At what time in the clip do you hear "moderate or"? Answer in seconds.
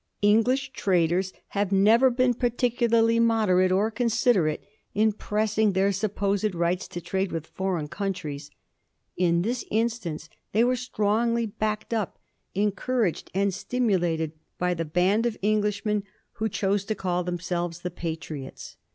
3.19-3.91